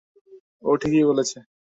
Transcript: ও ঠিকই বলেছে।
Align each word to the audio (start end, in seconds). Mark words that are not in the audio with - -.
ও 0.63 0.71
ঠিকই 0.81 1.03
বলেছে। 1.03 1.37